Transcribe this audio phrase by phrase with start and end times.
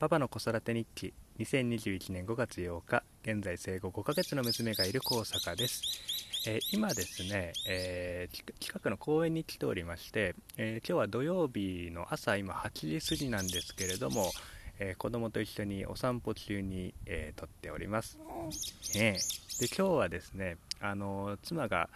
[0.00, 5.82] パパの子育て日記2021年5月8日現在生後5ヶ月の娘がいる高坂です、
[6.48, 14.30] えー今ですね、えー近くの公園に来ておりまして、えー今日は土曜日の朝今8時過ぎなんですけれども、
[14.78, 18.18] えー子供と一緒にお散歩中に、えー撮っております、
[18.94, 19.18] ね
[19.60, 21.90] で今日はですねあの妻が、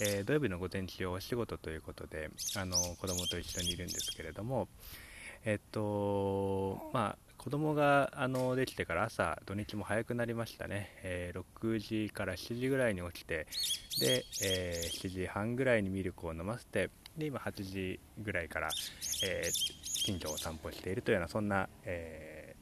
[0.00, 4.68] えー土曜日の午前中お仕事ということであの子供と一緒にいるんですけれども
[5.44, 13.46] えっとまあ子供があのできてから朝土日も早くなりましたね、えー6時から7時ぐらいに起きて
[14.00, 18.68] で、えー7時半ぐらいにミルクを飲ませてで今8時ぐらいから、
[19.24, 22.54] えー近所を散歩しているというようなそんな、え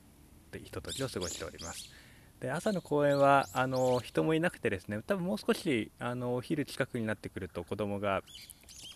[0.52, 1.90] ーひとときを過ごしております。
[2.38, 8.22] で朝の公園はあの人もいなくてですね多分もう少しあのお昼近くになってくると子供が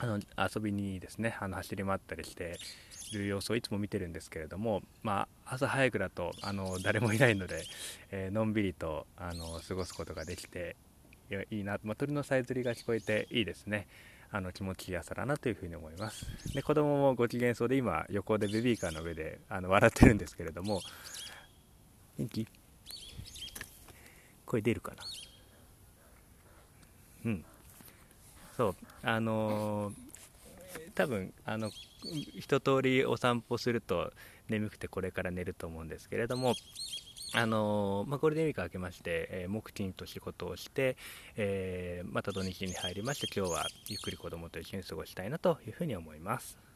[0.03, 2.59] あの遊びにですねあの走り回ったりして
[3.13, 7.65] いる様子をいつも見てるんですけれども、まあ、朝早くだとあの誰もいないので、
[8.11, 10.77] えーのんびりとあの過ごすことができて
[11.31, 13.87] いいいな、まあ、鳥のさえずりが聞こえていいですね。
[14.33, 16.25] あの気持ちいい朝だなというふうに思います。
[16.55, 20.81] で子供もご機嫌そうで今横でベビーカーの上であの笑ってるんですけれども
[22.17, 22.47] 元気？
[24.47, 25.03] 声出るかな？
[27.27, 27.45] うん。
[28.61, 28.77] そう。
[29.03, 29.95] あのー
[30.95, 31.71] 多分あの
[32.39, 34.13] 一通りお散歩すると
[34.49, 36.55] 眠くてこれから寝ると思うんですけれども
[37.35, 40.97] あのーまあ、ゴールデンウィーク明けまして、えー木金と仕事をして、
[41.37, 46.70] えーまた土日に入りまして今日はゆっくり子供と一緒に過ごしたいなというふうに思います。